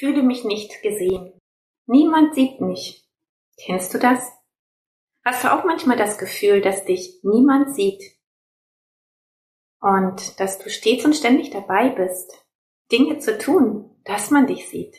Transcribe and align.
fühle 0.00 0.22
mich 0.22 0.44
nicht 0.44 0.80
gesehen. 0.80 1.38
Niemand 1.86 2.34
sieht 2.34 2.62
mich. 2.62 3.04
Kennst 3.62 3.92
du 3.92 3.98
das? 3.98 4.32
Hast 5.26 5.44
du 5.44 5.52
auch 5.52 5.64
manchmal 5.64 5.98
das 5.98 6.16
Gefühl, 6.16 6.62
dass 6.62 6.86
dich 6.86 7.20
niemand 7.22 7.74
sieht? 7.74 8.02
Und 9.82 10.40
dass 10.40 10.58
du 10.58 10.70
stets 10.70 11.04
und 11.04 11.14
ständig 11.14 11.50
dabei 11.50 11.90
bist, 11.90 12.46
Dinge 12.90 13.18
zu 13.18 13.36
tun, 13.36 13.90
dass 14.04 14.30
man 14.30 14.46
dich 14.46 14.70
sieht. 14.70 14.96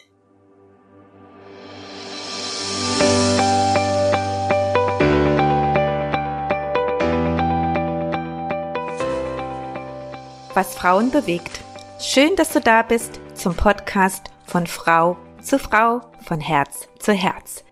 Was 10.53 10.75
Frauen 10.75 11.09
bewegt. 11.09 11.61
Schön, 11.99 12.35
dass 12.35 12.53
du 12.53 12.61
da 12.61 12.83
bist 12.83 13.19
zum 13.35 13.55
Podcast 13.55 14.30
von 14.51 14.67
Frau 14.67 15.15
zu 15.41 15.57
Frau, 15.57 16.01
von 16.25 16.41
Herz 16.41 16.89
zu 16.99 17.13
Herz. 17.13 17.63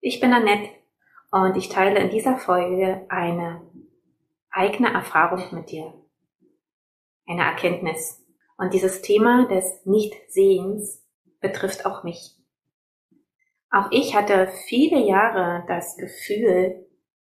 Ich 0.00 0.18
bin 0.18 0.32
Annette 0.32 0.70
und 1.30 1.54
ich 1.58 1.68
teile 1.68 1.98
in 1.98 2.08
dieser 2.08 2.38
Folge 2.38 3.04
eine 3.10 3.60
eigene 4.50 4.90
Erfahrung 4.90 5.44
mit 5.54 5.70
dir. 5.70 5.92
Eine 7.26 7.42
Erkenntnis. 7.42 8.24
Und 8.56 8.72
dieses 8.72 9.02
Thema 9.02 9.46
des 9.46 9.84
Nichtsehens 9.84 11.04
betrifft 11.40 11.84
auch 11.84 12.04
mich. 12.04 12.38
Auch 13.70 13.90
ich 13.90 14.16
hatte 14.16 14.48
viele 14.66 15.06
Jahre 15.06 15.66
das 15.68 15.98
Gefühl, 15.98 16.86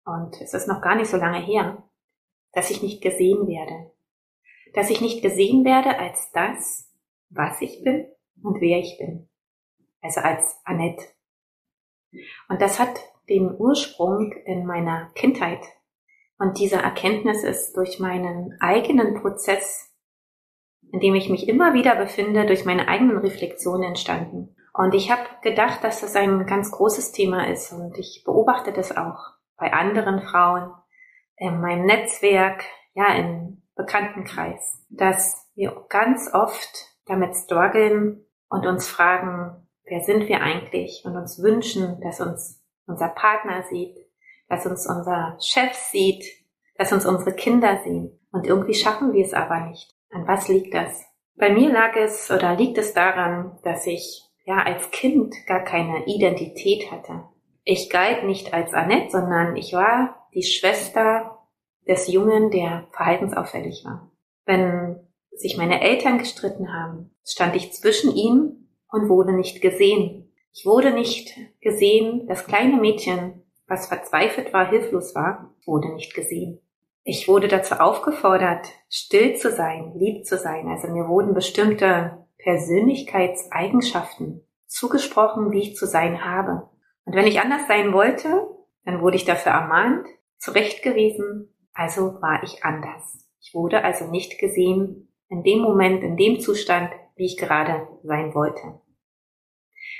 und 0.04 0.42
es 0.42 0.56
ist 0.56 0.68
noch 0.68 0.82
gar 0.82 0.96
nicht 0.96 1.12
so 1.12 1.18
lange 1.18 1.46
her, 1.46 1.84
dass 2.54 2.72
ich 2.72 2.82
nicht 2.82 3.04
gesehen 3.04 3.48
werde. 3.48 3.92
Dass 4.74 4.90
ich 4.90 5.00
nicht 5.00 5.22
gesehen 5.22 5.64
werde 5.64 6.00
als 6.00 6.32
das, 6.32 6.89
was 7.30 7.62
ich 7.62 7.84
bin 7.84 8.08
und 8.44 8.62
wer 8.62 8.80
ich 8.80 8.98
bin. 8.98 9.30
Also 10.02 10.22
als 10.22 10.60
Annette. 10.64 11.06
Und 12.48 12.62
das 12.62 12.80
hat 12.80 13.00
den 13.28 13.54
Ursprung 13.56 14.32
in 14.46 14.66
meiner 14.66 15.12
Kindheit. 15.14 15.64
Und 16.38 16.58
diese 16.58 16.78
Erkenntnis 16.78 17.44
ist 17.44 17.76
durch 17.76 18.00
meinen 18.00 18.58
eigenen 18.60 19.22
Prozess, 19.22 19.94
in 20.92 21.00
dem 21.00 21.16
ich 21.16 21.30
mich 21.30 21.48
immer 21.48 21.74
wieder 21.74 21.96
befinde, 21.96 22.46
durch 22.46 22.66
meine 22.66 22.88
eigenen 22.88 23.18
Reflexionen 23.18 23.84
entstanden. 23.84 24.56
Und 24.74 24.96
ich 24.96 25.12
habe 25.12 25.24
gedacht, 25.44 25.84
dass 25.84 26.02
das 26.02 26.16
ein 26.16 26.46
ganz 26.46 26.72
großes 26.72 27.12
Thema 27.12 27.48
ist. 27.48 27.74
Und 27.74 27.98
ich 27.98 28.24
beobachte 28.26 28.72
das 28.72 28.96
auch 28.96 29.20
bei 29.58 29.74
anderen 29.74 30.22
Frauen, 30.22 30.74
in 31.36 31.62
meinem 31.62 31.86
Netzwerk, 31.86 32.64
ja, 32.94 33.14
im 33.16 33.64
Bekanntenkreis, 33.76 34.86
dass 34.90 35.50
wir 35.56 35.86
ganz 35.90 36.34
oft 36.34 36.89
damit 37.10 37.36
strugglen 37.36 38.26
und 38.48 38.66
uns 38.66 38.88
fragen, 38.88 39.68
wer 39.84 40.02
sind 40.02 40.30
wir 40.30 40.42
eigentlich 40.42 41.04
und 41.04 41.18
uns 41.18 41.42
wünschen, 41.42 42.00
dass 42.02 42.22
uns 42.22 42.64
unser 42.86 43.10
Partner 43.10 43.64
sieht, 43.70 43.98
dass 44.48 44.66
uns 44.66 44.88
unser 44.88 45.38
Chef 45.42 45.74
sieht, 45.74 46.24
dass 46.76 46.94
uns 46.94 47.06
unsere 47.06 47.34
Kinder 47.34 47.80
sehen. 47.84 48.18
Und 48.32 48.48
irgendwie 48.48 48.76
schaffen 48.76 49.12
wir 49.12 49.26
es 49.26 49.34
aber 49.34 49.60
nicht. 49.68 49.94
An 50.12 50.28
was 50.28 50.48
liegt 50.48 50.74
das? 50.74 51.04
Bei 51.36 51.52
mir 51.52 51.72
lag 51.72 51.96
es 51.96 52.32
oder 52.32 52.56
liegt 52.56 52.78
es 52.78 52.94
daran, 52.94 53.58
dass 53.64 53.86
ich 53.88 54.24
ja 54.46 54.58
als 54.64 54.92
Kind 54.92 55.36
gar 55.48 55.64
keine 55.64 56.06
Identität 56.06 56.92
hatte. 56.92 57.24
Ich 57.64 57.90
galt 57.90 58.24
nicht 58.24 58.54
als 58.54 58.74
Annette, 58.74 59.12
sondern 59.12 59.56
ich 59.56 59.74
war 59.74 60.28
die 60.34 60.44
Schwester 60.44 61.40
des 61.88 62.08
Jungen, 62.08 62.52
der 62.52 62.88
verhaltensauffällig 62.92 63.84
war. 63.86 64.12
Wenn 64.46 65.09
sich 65.40 65.58
meine 65.58 65.82
Eltern 65.82 66.18
gestritten 66.18 66.74
haben, 66.74 67.12
stand 67.26 67.56
ich 67.56 67.74
zwischen 67.74 68.16
ihnen 68.16 68.70
und 68.92 69.10
wurde 69.10 69.34
nicht 69.34 69.62
gesehen. 69.62 70.32
Ich 70.52 70.66
wurde 70.66 70.92
nicht 70.92 71.38
gesehen, 71.62 72.28
das 72.28 72.46
kleine 72.46 72.78
Mädchen, 72.78 73.44
was 73.68 73.88
verzweifelt 73.88 74.52
war, 74.52 74.70
hilflos 74.70 75.16
war, 75.16 75.54
wurde 75.66 75.94
nicht 75.94 76.14
gesehen. 76.14 76.60
Ich 77.04 77.28
wurde 77.28 77.48
dazu 77.48 77.76
aufgefordert, 77.76 78.68
still 78.90 79.36
zu 79.36 79.52
sein, 79.52 79.94
lieb 79.96 80.26
zu 80.26 80.38
sein. 80.38 80.68
Also 80.68 80.90
mir 80.90 81.08
wurden 81.08 81.34
bestimmte 81.34 82.26
Persönlichkeitseigenschaften 82.40 84.46
zugesprochen, 84.68 85.52
wie 85.52 85.62
ich 85.62 85.76
zu 85.76 85.86
sein 85.86 86.26
habe. 86.26 86.70
Und 87.06 87.16
wenn 87.16 87.28
ich 87.28 87.40
anders 87.40 87.68
sein 87.68 87.94
wollte, 87.94 88.48
dann 88.84 89.02
wurde 89.02 89.16
ich 89.16 89.26
dafür 89.26 89.54
ermahnt, 89.54 90.06
zurechtgewiesen, 90.38 91.56
also 91.74 92.22
war 92.22 92.44
ich 92.44 92.64
anders. 92.64 93.26
Ich 93.40 93.54
wurde 93.54 93.84
also 93.84 94.06
nicht 94.06 94.38
gesehen 94.38 95.09
in 95.30 95.44
dem 95.44 95.60
Moment, 95.60 96.04
in 96.04 96.18
dem 96.18 96.40
Zustand, 96.40 96.92
wie 97.16 97.26
ich 97.26 97.38
gerade 97.38 97.88
sein 98.04 98.34
wollte. 98.34 98.80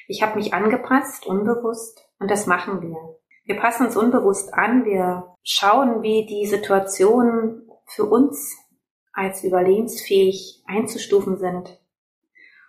Ich 0.08 0.24
habe 0.24 0.36
mich 0.36 0.54
angepasst, 0.54 1.26
unbewusst, 1.26 2.10
und 2.20 2.30
das 2.30 2.48
machen 2.48 2.82
wir. 2.82 3.20
Wir 3.46 3.58
passen 3.58 3.86
uns 3.86 3.96
unbewusst 3.96 4.54
an, 4.54 4.86
wir 4.86 5.36
schauen, 5.44 6.02
wie 6.02 6.26
die 6.26 6.46
Situationen 6.46 7.70
für 7.86 8.06
uns 8.06 8.58
als 9.12 9.44
überlebensfähig 9.44 10.64
einzustufen 10.66 11.38
sind. 11.38 11.80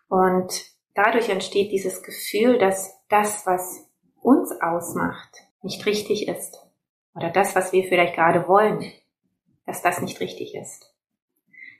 Und 0.09 0.65
dadurch 0.94 1.28
entsteht 1.28 1.72
dieses 1.72 2.03
Gefühl, 2.03 2.59
dass 2.59 2.98
das, 3.09 3.47
was 3.47 3.88
uns 4.21 4.53
ausmacht, 4.60 5.37
nicht 5.62 5.84
richtig 5.87 6.28
ist. 6.28 6.59
Oder 7.15 7.31
das, 7.31 7.54
was 7.54 7.72
wir 7.72 7.84
vielleicht 7.84 8.15
gerade 8.15 8.48
wollen, 8.48 8.84
dass 9.66 9.82
das 9.82 10.00
nicht 10.00 10.21
richtig 10.21 10.54
ist. 10.54 10.89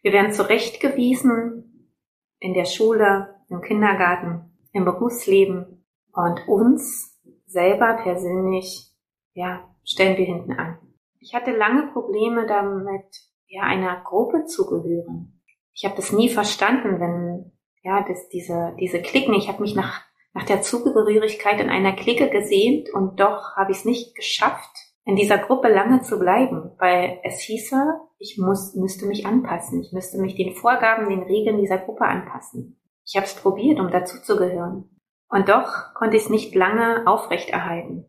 Wir 0.03 0.12
werden 0.12 0.33
zurechtgewiesen 0.33 1.93
in 2.38 2.55
der 2.55 2.65
Schule, 2.65 3.34
im 3.49 3.61
Kindergarten, 3.61 4.56
im 4.72 4.84
Berufsleben 4.84 5.84
und 6.12 6.49
uns 6.49 7.21
selber 7.47 7.99
persönlich, 8.03 8.91
ja, 9.34 9.69
stellen 9.84 10.16
wir 10.16 10.25
hinten 10.25 10.53
an. 10.53 10.78
Ich 11.19 11.34
hatte 11.34 11.50
lange 11.50 11.93
Probleme 11.93 12.47
damit, 12.47 13.05
ja, 13.47 13.62
einer 13.62 14.00
Gruppe 14.03 14.47
zu 14.47 14.66
gehören. 14.66 15.43
Ich 15.75 15.84
habe 15.84 15.97
das 15.97 16.12
nie 16.12 16.28
verstanden, 16.28 17.00
wenn, 17.00 17.53
ja, 17.82 18.05
das, 18.06 18.28
diese, 18.28 18.75
diese 18.81 19.03
Klicken, 19.03 19.34
ich 19.34 19.49
habe 19.49 19.61
mich 19.61 19.75
nach, 19.75 20.03
nach 20.32 20.44
der 20.44 20.62
Zugehörigkeit 20.62 21.61
in 21.61 21.69
einer 21.69 21.93
Clique 21.93 22.31
gesehnt 22.31 22.88
und 22.94 23.21
doch 23.21 23.56
habe 23.56 23.72
ich 23.72 23.78
es 23.78 23.84
nicht 23.84 24.15
geschafft, 24.15 24.71
in 25.10 25.16
dieser 25.16 25.38
Gruppe 25.38 25.66
lange 25.66 26.03
zu 26.03 26.21
bleiben, 26.21 26.71
weil 26.78 27.19
es 27.25 27.41
hieße, 27.41 28.00
ich 28.19 28.38
muss, 28.38 28.76
müsste 28.76 29.06
mich 29.06 29.26
anpassen, 29.26 29.81
ich 29.81 29.93
müsste 29.93 30.21
mich 30.21 30.37
den 30.37 30.54
Vorgaben, 30.54 31.09
den 31.09 31.25
Regeln 31.25 31.59
dieser 31.59 31.78
Gruppe 31.78 32.04
anpassen. 32.04 32.81
Ich 33.04 33.16
habe 33.16 33.26
es 33.26 33.34
probiert, 33.34 33.81
um 33.81 33.91
dazuzugehören. 33.91 34.88
Und 35.28 35.49
doch 35.49 35.94
konnte 35.94 36.16
ich 36.16 36.25
es 36.25 36.31
nicht 36.31 36.54
lange 36.54 37.09
aufrechterhalten, 37.09 38.04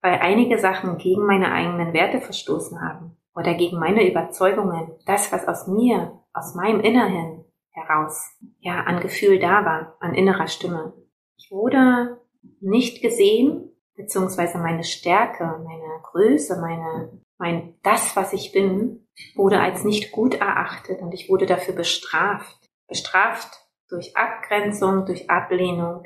weil 0.00 0.18
einige 0.20 0.58
Sachen 0.58 0.96
gegen 0.96 1.26
meine 1.26 1.52
eigenen 1.52 1.92
Werte 1.92 2.22
verstoßen 2.22 2.80
haben 2.80 3.18
oder 3.34 3.52
gegen 3.52 3.78
meine 3.78 4.08
Überzeugungen, 4.08 4.92
das, 5.04 5.30
was 5.32 5.46
aus 5.46 5.66
mir, 5.66 6.22
aus 6.32 6.54
meinem 6.54 6.80
Inneren 6.80 7.44
heraus, 7.72 8.34
ja, 8.60 8.80
an 8.80 9.00
Gefühl 9.00 9.38
da 9.38 9.66
war, 9.66 9.96
an 10.00 10.14
innerer 10.14 10.46
Stimme. 10.46 10.94
Ich 11.36 11.50
wurde 11.50 12.18
nicht 12.62 13.02
gesehen 13.02 13.75
beziehungsweise 13.96 14.58
meine 14.58 14.84
Stärke, 14.84 15.44
meine 15.64 16.00
Größe, 16.02 16.60
meine, 16.60 17.20
mein, 17.38 17.74
das, 17.82 18.14
was 18.14 18.32
ich 18.32 18.52
bin, 18.52 19.08
wurde 19.34 19.60
als 19.60 19.84
nicht 19.84 20.12
gut 20.12 20.34
erachtet 20.34 21.00
und 21.00 21.12
ich 21.12 21.28
wurde 21.28 21.46
dafür 21.46 21.74
bestraft. 21.74 22.56
Bestraft 22.88 23.48
durch 23.88 24.16
Abgrenzung, 24.16 25.06
durch 25.06 25.28
Ablehnung, 25.30 26.04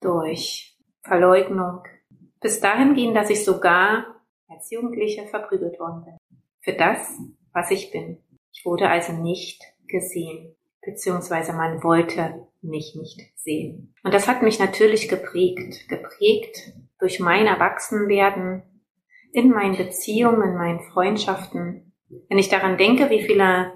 durch 0.00 0.78
Verleugnung. 1.02 1.82
Bis 2.40 2.60
dahin 2.60 2.94
ging, 2.94 3.14
dass 3.14 3.30
ich 3.30 3.44
sogar 3.44 4.22
als 4.48 4.70
Jugendliche 4.70 5.26
verprügelt 5.26 5.78
worden 5.78 6.04
bin. 6.04 6.38
Für 6.60 6.72
das, 6.72 7.18
was 7.52 7.70
ich 7.70 7.90
bin. 7.90 8.22
Ich 8.52 8.64
wurde 8.64 8.88
also 8.88 9.12
nicht 9.12 9.62
gesehen, 9.88 10.56
beziehungsweise 10.82 11.52
man 11.52 11.82
wollte 11.82 12.46
mich 12.60 12.94
nicht 12.94 13.20
sehen. 13.36 13.94
Und 14.04 14.14
das 14.14 14.28
hat 14.28 14.42
mich 14.42 14.58
natürlich 14.58 15.08
geprägt, 15.08 15.88
geprägt 15.88 16.72
durch 17.02 17.18
mein 17.18 17.46
Erwachsenwerden, 17.46 18.62
in 19.32 19.50
meinen 19.50 19.76
Beziehungen, 19.76 20.50
in 20.50 20.56
meinen 20.56 20.80
Freundschaften. 20.80 21.92
Wenn 22.28 22.38
ich 22.38 22.48
daran 22.48 22.78
denke, 22.78 23.10
wie 23.10 23.22
viele 23.22 23.72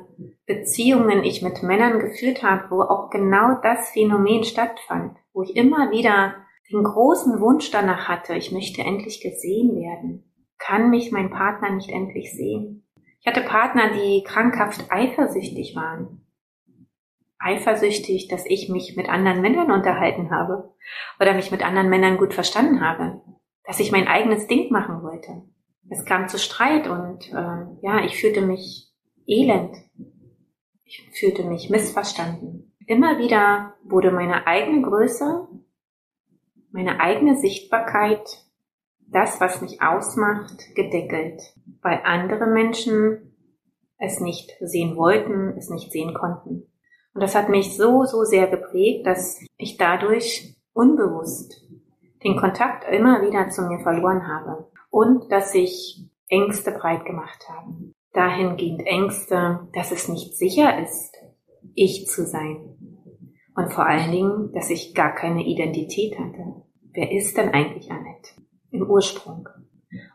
Beziehungen 0.47 1.25
ich 1.25 1.43
mit 1.43 1.65
Männern 1.65 1.99
geführt 1.99 2.45
habe, 2.45 2.71
wo 2.71 2.83
auch 2.83 3.11
genau 3.11 3.59
das 3.63 3.91
Phänomen 3.91 4.45
stattfand, 4.45 5.17
wo 5.33 5.43
ich 5.43 5.57
immer 5.57 5.91
wieder 5.91 6.37
den 6.71 6.85
großen 6.85 7.41
Wunsch 7.41 7.73
danach 7.73 8.07
hatte, 8.07 8.35
ich 8.35 8.53
möchte 8.53 8.83
endlich 8.83 9.21
gesehen 9.21 9.75
werden. 9.75 10.33
Kann 10.59 10.91
mich 10.91 11.11
mein 11.11 11.31
Partner 11.31 11.71
nicht 11.71 11.91
endlich 11.91 12.33
sehen? 12.33 12.87
Ich 13.21 13.27
hatte 13.27 13.41
Partner, 13.41 13.91
die 13.93 14.23
krankhaft 14.23 14.85
eifersüchtig 14.89 15.75
waren. 15.75 16.26
Eifersüchtig, 17.39 18.29
dass 18.29 18.47
ich 18.47 18.69
mich 18.69 18.97
mit 18.97 19.09
anderen 19.09 19.41
Männern 19.41 19.71
unterhalten 19.71 20.31
habe 20.31 20.75
oder 21.21 21.35
mich 21.35 21.51
mit 21.51 21.65
anderen 21.65 21.89
Männern 21.89 22.17
gut 22.17 22.35
verstanden 22.35 22.81
habe, 22.81 23.21
dass 23.65 23.81
ich 23.81 23.93
mein 23.93 24.09
eigenes 24.09 24.47
Ding 24.47 24.71
machen 24.73 25.03
wollte. 25.03 25.43
Es 25.89 26.05
kam 26.05 26.29
zu 26.29 26.39
Streit 26.39 26.89
und 26.89 27.31
äh, 27.33 27.67
ja, 27.83 28.05
ich 28.05 28.19
fühlte 28.21 28.43
mich 28.43 28.91
elend. 29.27 29.77
Ich 30.85 31.09
fühlte 31.13 31.45
mich 31.45 31.71
missverstanden. 31.71 32.73
immer 32.87 33.19
wieder 33.19 33.75
wurde 33.83 34.13
meine 34.13 34.47
eigene 34.47 34.83
Größe, 34.83 35.49
meine 36.71 37.01
eigene 37.01 37.37
Sichtbarkeit, 37.37 38.47
das, 39.09 39.41
was 39.41 39.61
mich 39.61 39.83
ausmacht, 39.83 40.75
gedeckelt, 40.75 41.41
weil 41.83 42.01
andere 42.05 42.47
Menschen 42.47 43.37
es 43.99 44.21
nicht 44.21 44.53
sehen 44.61 44.97
wollten, 44.97 45.57
es 45.57 45.71
nicht 45.71 45.91
sehen 45.91 46.15
konnten. 46.15 46.71
Und 47.17 47.23
das 47.23 47.35
hat 47.35 47.49
mich 47.49 47.79
so, 47.79 48.05
so 48.05 48.25
sehr 48.25 48.47
geprägt, 48.47 49.07
dass 49.07 49.41
ich 49.57 49.79
dadurch 49.79 50.55
unbewusst 50.75 51.67
den 52.23 52.37
Kontakt 52.37 52.85
immer 52.93 53.23
wieder 53.23 53.49
zu 53.49 53.63
mir 53.63 53.79
verloren 53.79 54.29
habe 54.29 54.71
und 54.91 55.33
dass 55.33 55.53
sich 55.53 56.05
Ängste 56.29 56.73
breit 56.73 57.07
gemacht 57.07 57.49
haben. 57.49 57.95
Dahingehend 58.13 58.87
Ängste, 58.87 59.67
dass 59.73 59.93
es 59.93 60.11
nicht 60.11 60.37
sicher 60.37 60.79
ist, 60.83 61.17
ich 61.75 62.07
zu 62.07 62.27
sein. 62.27 62.77
Und 63.55 63.73
vor 63.73 63.87
allen 63.87 64.13
Dingen, 64.13 64.53
dass 64.53 64.69
ich 64.69 64.95
gar 64.95 65.15
keine 65.15 65.43
Identität 65.43 66.19
hatte. 66.19 66.65
Wer 66.93 67.13
ist 67.13 67.35
denn 67.39 67.49
eigentlich 67.49 67.91
Annette? 67.91 68.33
Im 68.73 68.83
Ursprung. 68.83 69.49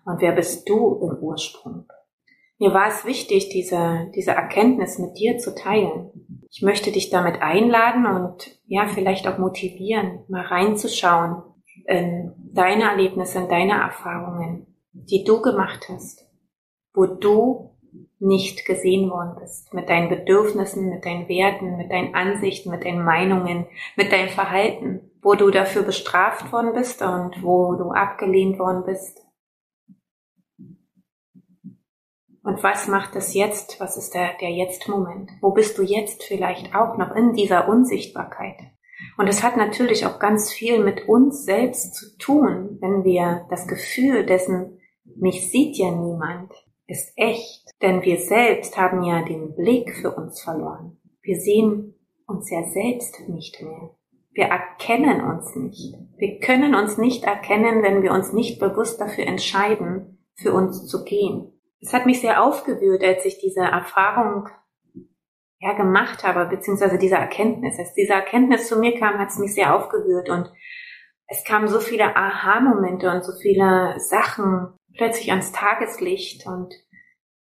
Und 0.06 0.22
wer 0.22 0.34
bist 0.34 0.70
du 0.70 1.00
im 1.02 1.18
Ursprung? 1.18 1.88
Mir 2.60 2.76
war 2.76 2.90
es 2.90 3.06
wichtig, 3.06 3.50
diese, 3.50 4.12
diese 4.14 4.34
Erkenntnis 4.34 5.00
mit 5.00 5.18
dir 5.18 5.40
zu 5.40 5.56
teilen. 5.56 6.21
Ich 6.52 6.62
möchte 6.62 6.92
dich 6.92 7.10
damit 7.10 7.42
einladen 7.42 8.06
und 8.06 8.60
ja, 8.66 8.86
vielleicht 8.88 9.26
auch 9.26 9.38
motivieren, 9.38 10.26
mal 10.28 10.46
reinzuschauen 10.46 11.44
in 11.86 12.34
deine 12.54 12.84
Erlebnisse, 12.84 13.40
in 13.40 13.50
deine 13.50 13.74
Erfahrungen, 13.82 14.68
die 14.92 15.24
du 15.24 15.42
gemacht 15.42 15.88
hast, 15.90 16.28
wo 16.94 17.06
du 17.06 17.72
nicht 18.20 18.66
gesehen 18.66 19.10
worden 19.10 19.38
bist, 19.40 19.74
mit 19.74 19.90
deinen 19.90 20.10
Bedürfnissen, 20.10 20.90
mit 20.90 21.06
deinen 21.06 21.28
Werten, 21.30 21.78
mit 21.78 21.90
deinen 21.90 22.14
Ansichten, 22.14 22.70
mit 22.70 22.86
deinen 22.86 23.04
Meinungen, 23.04 23.66
mit 23.96 24.12
deinem 24.12 24.30
Verhalten, 24.30 25.10
wo 25.22 25.36
du 25.36 25.50
dafür 25.52 25.84
bestraft 25.84 26.52
worden 26.52 26.74
bist 26.74 27.02
und 27.02 27.42
wo 27.42 27.76
du 27.76 27.92
abgelehnt 27.92 28.60
worden 28.60 28.84
bist 28.86 29.26
Und 32.44 32.64
was 32.64 32.88
macht 32.88 33.16
es 33.16 33.34
jetzt? 33.34 33.80
Was 33.80 33.98
ist 33.98 34.14
der, 34.16 34.32
der 34.40 34.50
Jetzt-Moment? 34.50 35.30
Wo 35.42 35.52
bist 35.52 35.78
du 35.78 35.84
jetzt 35.84 36.24
vielleicht 36.24 36.74
auch 36.74 36.98
noch 36.98 37.16
in 37.16 37.34
dieser 37.34 37.70
Unsichtbarkeit? 37.70 38.58
Und 39.18 39.28
es 39.28 39.44
hat 39.44 39.58
natürlich 39.58 40.06
auch 40.06 40.20
ganz 40.20 40.52
viel 40.52 40.84
mit 40.84 41.08
uns 41.08 41.46
selbst 41.46 41.96
zu 41.96 42.18
tun, 42.18 42.78
wenn 42.82 43.04
wir 43.04 43.46
das 43.50 43.68
Gefühl 43.68 44.26
dessen, 44.26 44.80
mich 45.04 45.52
sieht 45.52 45.78
ja 45.78 45.92
niemand, 45.92 46.52
ist 46.88 47.14
echt. 47.16 47.70
Denn 47.82 48.02
wir 48.04 48.20
selbst 48.20 48.78
haben 48.78 49.04
ja 49.04 49.24
den 49.24 49.56
Blick 49.56 49.96
für 49.96 50.12
uns 50.12 50.42
verloren. 50.42 51.00
Wir 51.22 51.40
sehen 51.40 51.96
uns 52.26 52.50
ja 52.50 52.64
selbst 52.64 53.28
nicht 53.28 53.62
mehr. 53.62 53.92
Wir 54.34 54.46
erkennen 54.46 55.22
uns 55.22 55.56
nicht. 55.56 55.96
Wir 56.18 56.40
können 56.40 56.74
uns 56.74 56.98
nicht 56.98 57.24
erkennen, 57.26 57.84
wenn 57.84 58.02
wir 58.02 58.12
uns 58.12 58.34
nicht 58.34 58.60
bewusst 58.60 59.02
dafür 59.02 59.28
entscheiden, 59.28 60.24
für 60.36 60.54
uns 60.54 60.88
zu 60.88 61.04
gehen 61.04 61.51
es 61.82 61.94
hat 61.94 62.06
mich 62.06 62.22
sehr 62.22 62.44
aufgewühlt, 62.44 63.04
als 63.04 63.26
ich 63.26 63.40
diese 63.40 63.62
Erfahrung 63.62 64.48
ja, 65.60 65.74
gemacht 65.74 66.24
habe, 66.24 66.46
beziehungsweise 66.46 66.98
diese 66.98 67.16
Erkenntnis. 67.16 67.78
Als 67.78 67.94
diese 67.94 68.14
Erkenntnis 68.14 68.68
zu 68.68 68.80
mir 68.80 68.98
kam, 69.00 69.18
hat 69.18 69.30
es 69.30 69.40
mich 69.40 69.54
sehr 69.54 69.76
aufgewühlt 69.76 70.30
und 70.30 70.52
es 71.28 71.44
kamen 71.44 71.68
so 71.68 71.80
viele 71.80 72.16
Aha-Momente 72.16 73.10
und 73.10 73.24
so 73.24 73.32
viele 73.42 73.96
Sachen 74.00 74.74
plötzlich 74.96 75.32
ans 75.32 75.52
Tageslicht 75.52 76.46
und 76.46 76.74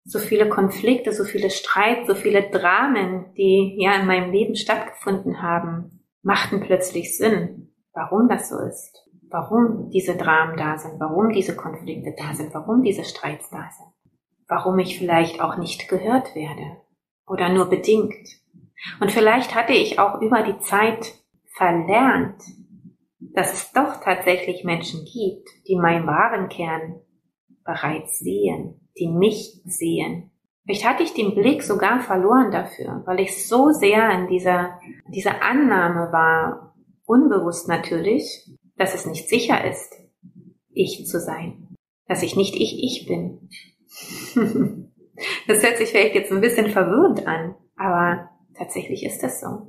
so 0.05 0.19
viele 0.19 0.49
Konflikte, 0.49 1.13
so 1.13 1.25
viele 1.25 1.51
Streit, 1.51 2.07
so 2.07 2.15
viele 2.15 2.51
Dramen, 2.51 3.33
die 3.35 3.77
ja 3.79 3.95
in 3.95 4.07
meinem 4.07 4.33
Leben 4.33 4.55
stattgefunden 4.55 5.43
haben, 5.43 6.05
machten 6.23 6.61
plötzlich 6.61 7.17
Sinn, 7.17 7.73
warum 7.95 8.29
das 8.29 8.49
so 8.49 8.59
ist, 8.59 9.09
warum 9.31 9.91
diese 9.91 10.17
Dramen 10.17 10.57
da 10.57 10.77
sind, 10.77 11.01
warum 11.01 11.31
diese 11.31 11.57
Konflikte 11.57 12.15
da 12.17 12.35
sind, 12.35 12.53
warum 12.55 12.83
diese 12.83 13.05
Streits 13.05 13.49
da 13.51 13.69
sind 13.71 13.90
warum 14.51 14.79
ich 14.81 14.99
vielleicht 14.99 15.41
auch 15.41 15.57
nicht 15.57 15.89
gehört 15.89 16.35
werde 16.35 16.77
oder 17.27 17.49
nur 17.49 17.71
bedingt. 17.71 18.29
Und 19.01 19.13
vielleicht 19.13 19.55
hatte 19.55 19.73
ich 19.73 19.99
auch 19.99 20.21
über 20.21 20.43
die 20.43 20.59
Zeit 20.59 21.15
verlernt, 21.57 22.43
dass 23.21 23.53
es 23.53 23.73
doch 23.73 24.01
tatsächlich 24.03 24.65
Menschen 24.65 25.05
gibt, 25.05 25.49
die 25.69 25.77
meinen 25.77 26.07
wahren 26.07 26.49
Kern 26.49 27.01
bereits 27.65 28.19
sehen, 28.19 28.89
die 28.99 29.09
mich 29.09 29.61
sehen. 29.65 30.33
Vielleicht 30.65 30.87
hatte 30.87 31.05
ich 31.05 31.15
den 31.15 31.35
Blick 31.35 31.63
sogar 31.63 32.01
verloren 32.01 32.51
dafür, 32.51 33.03
weil 33.07 33.21
ich 33.21 33.47
so 33.47 33.71
sehr 33.71 34.11
in 34.11 34.27
dieser, 34.27 34.81
dieser 35.09 35.43
Annahme 35.43 36.13
war, 36.13 36.75
unbewusst 37.07 37.69
natürlich, 37.69 38.51
dass 38.77 38.95
es 38.95 39.07
nicht 39.07 39.29
sicher 39.29 39.65
ist, 39.65 39.95
ich 40.73 41.07
zu 41.07 41.21
sein, 41.21 41.77
dass 42.07 42.23
ich 42.23 42.35
nicht 42.35 42.55
ich 42.55 42.83
ich 42.83 43.07
bin, 43.07 43.49
Das 45.47 45.63
hört 45.63 45.77
sich 45.77 45.91
vielleicht 45.91 46.15
jetzt 46.15 46.33
ein 46.33 46.41
bisschen 46.41 46.71
verwirrend 46.71 47.27
an, 47.27 47.55
aber 47.77 48.31
tatsächlich 48.57 49.05
ist 49.05 49.23
das 49.23 49.41
so. 49.41 49.67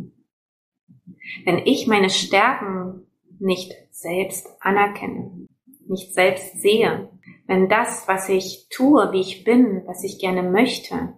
Wenn 1.45 1.59
ich 1.65 1.87
meine 1.87 2.09
Stärken 2.09 3.07
nicht 3.39 3.73
selbst 3.91 4.47
anerkenne, 4.59 5.47
nicht 5.87 6.13
selbst 6.13 6.61
sehe, 6.61 7.09
wenn 7.47 7.67
das, 7.67 8.07
was 8.07 8.29
ich 8.29 8.67
tue, 8.69 9.11
wie 9.11 9.19
ich 9.19 9.43
bin, 9.43 9.83
was 9.85 10.03
ich 10.03 10.19
gerne 10.19 10.43
möchte, 10.43 11.15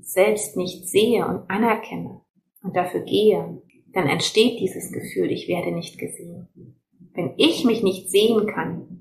selbst 0.00 0.56
nicht 0.56 0.88
sehe 0.88 1.26
und 1.26 1.48
anerkenne 1.48 2.20
und 2.62 2.76
dafür 2.76 3.00
gehe, 3.00 3.62
dann 3.92 4.06
entsteht 4.06 4.60
dieses 4.60 4.92
Gefühl, 4.92 5.30
ich 5.30 5.48
werde 5.48 5.72
nicht 5.72 5.98
gesehen. 5.98 6.48
Wenn 7.14 7.34
ich 7.38 7.64
mich 7.64 7.82
nicht 7.82 8.10
sehen 8.10 8.46
kann, 8.46 9.00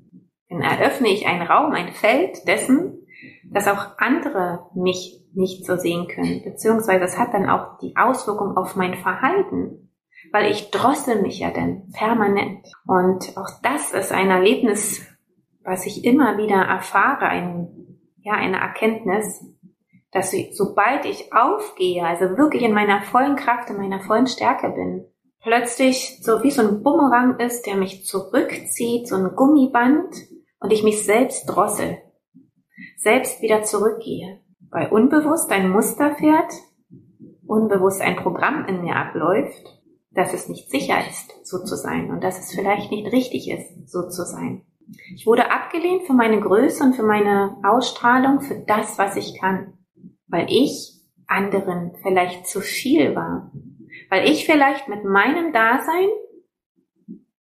dann 0.50 0.62
eröffne 0.62 1.10
ich 1.10 1.28
einen 1.28 1.46
Raum, 1.46 1.74
ein 1.74 1.94
Feld 1.94 2.48
dessen, 2.48 2.99
dass 3.52 3.68
auch 3.68 3.98
andere 3.98 4.68
mich 4.76 5.26
nicht 5.34 5.66
so 5.66 5.76
sehen 5.76 6.08
können, 6.08 6.42
beziehungsweise 6.44 7.06
es 7.06 7.18
hat 7.18 7.34
dann 7.34 7.50
auch 7.50 7.78
die 7.80 7.96
Auswirkung 7.96 8.58
auf 8.58 8.76
mein 8.76 8.96
Verhalten, 8.96 9.92
weil 10.32 10.52
ich 10.52 10.72
drossel 10.72 11.22
mich 11.22 11.40
ja 11.40 11.52
dann 11.52 11.90
permanent. 11.92 12.68
Und 12.86 13.38
auch 13.38 13.50
das 13.64 13.94
ist 13.94 14.12
ein 14.12 14.30
Erlebnis, 14.30 15.06
was 15.64 15.86
ich 15.86 16.04
immer 16.04 16.38
wieder 16.38 16.62
erfahre, 16.62 17.26
ein, 17.26 18.00
ja, 18.22 18.34
eine 18.34 18.60
Erkenntnis, 18.60 19.44
dass 20.12 20.34
sobald 20.52 21.06
ich 21.06 21.32
aufgehe, 21.34 22.04
also 22.04 22.38
wirklich 22.38 22.64
in 22.64 22.74
meiner 22.74 23.02
vollen 23.02 23.36
Kraft, 23.36 23.70
in 23.70 23.78
meiner 23.78 24.00
vollen 24.02 24.28
Stärke 24.28 24.70
bin, 24.70 25.06
plötzlich 25.42 26.20
so 26.24 26.44
wie 26.44 26.52
so 26.52 26.62
ein 26.62 26.82
Bumerang 26.82 27.40
ist, 27.40 27.68
der 27.68 27.76
mich 27.76 28.06
zurückzieht, 28.06 29.08
so 29.08 29.16
ein 29.16 29.36
Gummiband 29.36 30.16
und 30.60 30.74
ich 30.74 30.84
mich 30.84 31.06
selbst 31.06 31.46
drossel 31.46 32.00
selbst 33.00 33.42
wieder 33.42 33.64
zurückgehe, 33.64 34.42
weil 34.70 34.90
unbewusst 34.90 35.52
ein 35.52 35.70
Muster 35.70 36.16
fährt, 36.16 36.54
unbewusst 37.48 38.02
ein 38.02 38.18
Programm 38.18 38.66
in 38.66 38.82
mir 38.82 38.96
abläuft, 38.96 39.80
dass 40.12 40.34
es 40.34 40.50
nicht 40.50 40.70
sicher 40.70 40.98
ist, 41.10 41.34
so 41.44 41.64
zu 41.64 41.76
sein 41.76 42.12
und 42.12 42.24
dass 42.24 42.40
es 42.40 42.54
vielleicht 42.54 42.92
nicht 42.92 43.12
richtig 43.12 43.50
ist, 43.50 43.90
so 43.90 44.08
zu 44.10 44.24
sein. 44.24 44.66
Ich 45.16 45.26
wurde 45.26 45.52
abgelehnt 45.52 46.04
für 46.04 46.14
meine 46.14 46.42
Größe 46.42 46.84
und 46.84 46.96
für 46.96 47.04
meine 47.04 47.58
Ausstrahlung, 47.64 48.42
für 48.42 48.56
das, 48.56 48.98
was 48.98 49.16
ich 49.16 49.40
kann, 49.40 49.78
weil 50.28 50.48
ich 50.50 51.00
anderen 51.28 51.96
vielleicht 52.02 52.48
zu 52.48 52.60
viel 52.60 53.16
war, 53.16 53.52
weil 54.10 54.28
ich 54.28 54.46
vielleicht 54.46 54.88
mit 54.90 55.06
meinem 55.06 55.54
Dasein, 55.54 56.10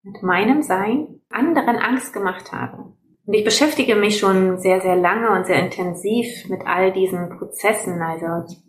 mit 0.04 0.22
meinem 0.24 0.62
Sein 0.62 1.22
anderen 1.30 1.78
Angst 1.78 2.14
gemacht 2.14 2.52
habe. 2.52 2.87
Und 3.28 3.34
ich 3.34 3.44
beschäftige 3.44 3.96
mich 3.98 4.20
schon 4.20 4.58
sehr, 4.58 4.80
sehr 4.80 4.96
lange 4.96 5.32
und 5.32 5.46
sehr 5.46 5.60
intensiv 5.60 6.48
mit 6.48 6.66
all 6.66 6.94
diesen 6.94 7.38
Prozessen. 7.38 8.02
Also 8.02 8.26
ich 8.50 8.64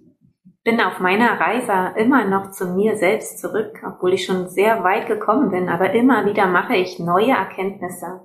bin 0.65 0.81
auf 0.81 0.99
meiner 0.99 1.39
Reise 1.39 1.97
immer 1.97 2.25
noch 2.25 2.51
zu 2.51 2.67
mir 2.67 2.97
selbst 2.97 3.39
zurück, 3.39 3.81
obwohl 3.87 4.15
ich 4.15 4.27
schon 4.27 4.49
sehr 4.49 4.83
weit 4.83 5.07
gekommen 5.07 5.53
bin. 5.53 5.69
Aber 5.69 5.93
immer 5.93 6.27
wieder 6.27 6.49
mache 6.49 6.75
ich 6.75 6.99
neue 6.99 7.31
Erkenntnisse. 7.31 8.21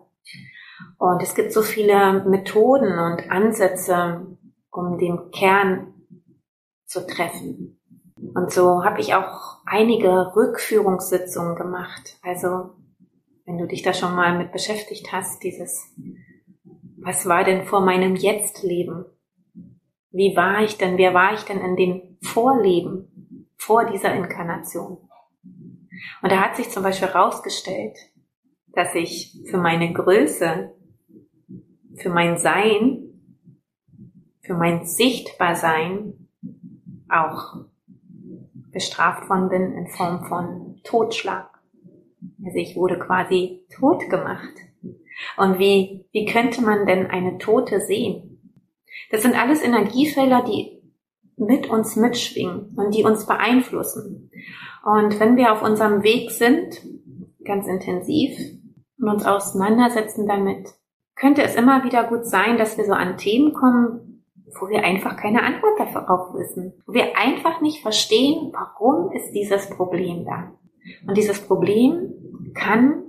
Und 0.98 1.22
es 1.22 1.36
gibt 1.36 1.54
so 1.54 1.62
viele 1.62 2.26
Methoden 2.28 2.98
und 2.98 3.30
Ansätze, 3.30 4.26
um 4.72 4.98
den 4.98 5.30
Kern 5.30 5.94
zu 6.88 7.06
treffen. 7.06 7.80
Und 8.34 8.52
so 8.52 8.84
habe 8.84 9.02
ich 9.02 9.14
auch 9.14 9.58
einige 9.68 10.36
Rückführungssitzungen 10.36 11.56
gemacht. 11.56 12.18
Also 12.24 12.72
wenn 13.46 13.58
du 13.58 13.68
dich 13.68 13.82
da 13.82 13.94
schon 13.94 14.16
mal 14.16 14.38
mit 14.38 14.52
beschäftigt 14.52 15.12
hast, 15.12 15.44
dieses, 15.44 15.94
was 17.04 17.26
war 17.26 17.44
denn 17.44 17.66
vor 17.66 17.82
meinem 17.82 18.16
Jetzt-Leben? 18.16 19.06
Wie 20.12 20.36
war 20.36 20.64
ich 20.64 20.78
denn, 20.78 20.98
wer 20.98 21.14
war 21.14 21.34
ich 21.34 21.42
denn 21.42 21.60
in 21.60 21.76
den 21.76 22.18
Vorleben, 22.22 23.48
vor 23.58 23.86
dieser 23.86 24.14
Inkarnation? 24.14 24.98
Und 26.22 26.32
da 26.32 26.42
hat 26.42 26.56
sich 26.56 26.70
zum 26.70 26.84
Beispiel 26.84 27.10
herausgestellt, 27.10 27.98
dass 28.68 28.94
ich 28.96 29.38
für 29.50 29.58
meine 29.58 29.92
Größe, 29.94 30.74
für 31.96 32.10
mein 32.10 32.38
Sein, 32.38 33.04
für 34.42 34.56
mein 34.56 34.86
Sichtbarsein 34.86 36.28
auch 37.10 37.66
bestraft 38.72 39.30
worden 39.30 39.50
bin 39.50 39.74
in 39.74 39.88
Form 39.88 40.26
von 40.26 40.82
Totschlag. 40.84 41.50
Also 42.44 42.58
ich 42.58 42.76
wurde 42.76 43.00
quasi 43.00 43.66
tot 43.70 44.10
gemacht. 44.10 44.54
Und 45.38 45.60
wie, 45.60 46.06
wie 46.12 46.26
könnte 46.26 46.62
man 46.62 46.86
denn 46.86 47.08
eine 47.08 47.38
Tote 47.38 47.80
sehen? 47.82 48.34
Das 49.12 49.22
sind 49.22 49.40
alles 49.40 49.64
Energiefelder, 49.64 50.44
die 50.44 50.82
mit 51.38 51.70
uns 51.70 51.96
mitschwingen 51.96 52.76
und 52.76 52.96
die 52.96 53.04
uns 53.04 53.26
beeinflussen. 53.26 54.32
Und 54.84 55.20
wenn 55.20 55.36
wir 55.36 55.54
auf 55.54 55.62
unserem 55.62 56.04
Weg 56.04 56.32
sind, 56.32 56.82
ganz 57.44 57.68
intensiv, 57.68 58.38
und 59.00 59.10
uns 59.10 59.26
auseinandersetzen 59.26 60.28
damit, 60.28 60.74
könnte 61.16 61.44
es 61.44 61.56
immer 61.56 61.84
wieder 61.84 62.06
gut 62.06 62.26
sein, 62.26 62.58
dass 62.58 62.78
wir 62.78 62.86
so 62.86 62.94
an 62.94 63.18
Themen 63.18 63.54
kommen, 63.54 64.24
wo 64.60 64.70
wir 64.70 64.84
einfach 64.84 65.18
keine 65.18 65.44
Antwort 65.44 65.80
darauf 65.80 66.34
wissen, 66.34 66.74
wo 66.86 66.94
wir 66.94 67.18
einfach 67.18 67.62
nicht 67.62 67.82
verstehen, 67.82 68.52
warum 68.54 69.12
ist 69.12 69.32
dieses 69.32 69.70
Problem 69.70 70.26
da. 70.26 70.52
Und 71.08 71.18
dieses 71.18 71.40
Problem 71.42 72.14
kann 72.54 73.04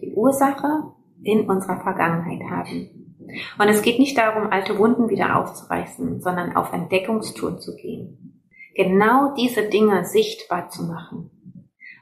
die 0.00 0.12
Ursache 0.14 0.92
in 1.24 1.48
unserer 1.48 1.80
Vergangenheit 1.80 2.42
haben. 2.50 3.16
Und 3.58 3.68
es 3.68 3.82
geht 3.82 3.98
nicht 3.98 4.18
darum, 4.18 4.50
alte 4.50 4.78
Wunden 4.78 5.08
wieder 5.08 5.38
aufzureißen, 5.38 6.20
sondern 6.20 6.56
auf 6.56 6.72
Entdeckungstour 6.72 7.58
zu 7.58 7.74
gehen. 7.76 8.40
Genau 8.74 9.34
diese 9.34 9.68
Dinge 9.68 10.04
sichtbar 10.04 10.68
zu 10.68 10.84
machen. 10.84 11.30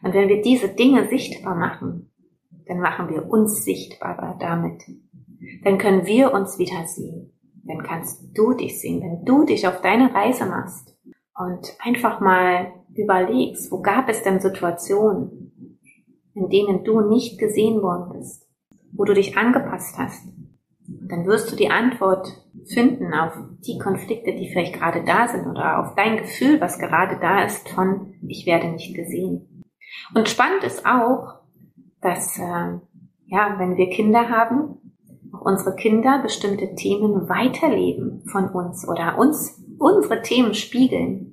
Und 0.02 0.14
wenn 0.14 0.28
wir 0.28 0.40
diese 0.40 0.68
Dinge 0.68 1.08
sichtbar 1.08 1.54
machen, 1.54 2.10
dann 2.66 2.80
machen 2.80 3.08
wir 3.08 3.28
uns 3.28 3.64
sichtbarer 3.64 4.36
damit. 4.40 4.82
Dann 5.64 5.78
können 5.78 6.06
wir 6.06 6.32
uns 6.32 6.58
wieder 6.58 6.86
sehen. 6.86 7.32
Dann 7.64 7.82
kannst 7.82 8.36
du 8.36 8.54
dich 8.54 8.80
sehen, 8.80 9.02
wenn 9.02 9.24
du 9.24 9.44
dich 9.44 9.66
auf 9.66 9.80
deine 9.80 10.14
Reise 10.14 10.46
machst 10.46 10.96
und 11.36 11.76
einfach 11.80 12.20
mal 12.20 12.72
überlegst, 12.94 13.70
wo 13.70 13.80
gab 13.80 14.08
es 14.08 14.22
denn 14.22 14.40
Situationen, 14.40 15.78
in 16.34 16.48
denen 16.48 16.84
du 16.84 17.00
nicht 17.00 17.38
gesehen 17.38 17.82
worden 17.82 18.18
bist, 18.18 18.49
wo 18.92 19.04
du 19.04 19.14
dich 19.14 19.36
angepasst 19.36 19.96
hast. 19.98 20.26
Dann 20.86 21.26
wirst 21.26 21.50
du 21.52 21.56
die 21.56 21.70
Antwort 21.70 22.28
finden 22.66 23.14
auf 23.14 23.32
die 23.66 23.78
Konflikte, 23.78 24.32
die 24.32 24.50
vielleicht 24.50 24.74
gerade 24.74 25.04
da 25.04 25.28
sind 25.28 25.46
oder 25.46 25.78
auf 25.78 25.94
dein 25.94 26.16
Gefühl, 26.16 26.60
was 26.60 26.78
gerade 26.78 27.18
da 27.20 27.44
ist 27.44 27.68
von 27.68 28.14
ich 28.26 28.46
werde 28.46 28.68
nicht 28.68 28.94
gesehen. 28.94 29.64
Und 30.14 30.28
spannend 30.28 30.64
ist 30.64 30.86
auch, 30.86 31.40
dass 32.00 32.38
äh, 32.38 32.78
ja, 33.26 33.54
wenn 33.58 33.76
wir 33.76 33.90
Kinder 33.90 34.28
haben, 34.28 34.76
auch 35.32 35.42
unsere 35.42 35.76
Kinder 35.76 36.20
bestimmte 36.22 36.74
Themen 36.74 37.28
weiterleben 37.28 38.22
von 38.26 38.48
uns 38.48 38.86
oder 38.88 39.18
uns 39.18 39.62
unsere 39.78 40.22
Themen 40.22 40.54
spiegeln. 40.54 41.30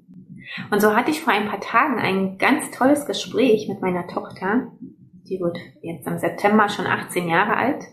Und 0.71 0.81
so 0.81 0.95
hatte 0.95 1.11
ich 1.11 1.21
vor 1.21 1.33
ein 1.33 1.47
paar 1.47 1.59
Tagen 1.59 1.99
ein 1.99 2.37
ganz 2.37 2.71
tolles 2.71 3.05
Gespräch 3.05 3.67
mit 3.67 3.81
meiner 3.81 4.07
Tochter. 4.07 4.71
Die 5.29 5.39
wird 5.39 5.57
jetzt 5.81 6.07
im 6.07 6.17
September 6.17 6.69
schon 6.69 6.85
18 6.85 7.27
Jahre 7.27 7.57
alt. 7.57 7.83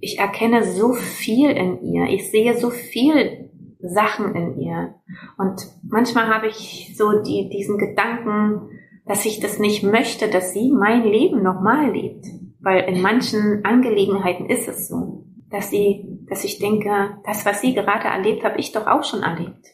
Ich 0.00 0.18
erkenne 0.18 0.64
so 0.64 0.92
viel 0.92 1.50
in 1.50 1.82
ihr. 1.82 2.06
Ich 2.06 2.30
sehe 2.30 2.56
so 2.56 2.70
viel 2.70 3.50
Sachen 3.80 4.34
in 4.34 4.58
ihr. 4.58 4.94
Und 5.38 5.60
manchmal 5.82 6.28
habe 6.28 6.48
ich 6.48 6.94
so 6.96 7.22
die, 7.22 7.48
diesen 7.48 7.78
Gedanken, 7.78 8.70
dass 9.06 9.26
ich 9.26 9.40
das 9.40 9.58
nicht 9.58 9.82
möchte, 9.82 10.28
dass 10.28 10.52
sie 10.52 10.70
mein 10.70 11.02
Leben 11.04 11.42
nochmal 11.42 11.90
lebt. 11.90 12.26
Weil 12.60 12.84
in 12.84 13.02
manchen 13.02 13.64
Angelegenheiten 13.64 14.46
ist 14.46 14.68
es 14.68 14.88
so, 14.88 15.24
dass 15.50 15.70
sie, 15.70 16.20
dass 16.28 16.44
ich 16.44 16.58
denke, 16.58 17.18
das, 17.24 17.44
was 17.44 17.60
sie 17.60 17.74
gerade 17.74 18.08
erlebt, 18.08 18.44
habe 18.44 18.58
ich 18.58 18.72
doch 18.72 18.86
auch 18.86 19.02
schon 19.02 19.22
erlebt. 19.22 19.66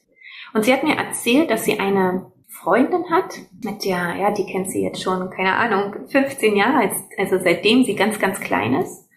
Und 0.54 0.64
sie 0.64 0.72
hat 0.72 0.84
mir 0.84 0.96
erzählt, 0.96 1.50
dass 1.50 1.64
sie 1.64 1.78
eine 1.78 2.32
Freundin 2.62 3.10
hat, 3.10 3.38
mit 3.62 3.84
der, 3.84 4.16
ja, 4.16 4.30
die 4.32 4.46
kennt 4.46 4.70
sie 4.70 4.82
jetzt 4.82 5.02
schon, 5.02 5.30
keine 5.30 5.54
Ahnung, 5.54 6.08
15 6.08 6.56
Jahre, 6.56 6.90
also 7.16 7.38
seitdem 7.38 7.84
sie 7.84 7.94
ganz, 7.94 8.18
ganz 8.18 8.40
klein 8.40 8.74
ist. 8.74 9.08